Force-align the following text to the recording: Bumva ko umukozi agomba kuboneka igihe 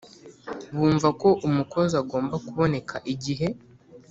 Bumva 0.77 1.07
ko 1.21 1.29
umukozi 1.47 1.93
agomba 2.01 2.35
kuboneka 2.45 2.95
igihe 3.13 3.47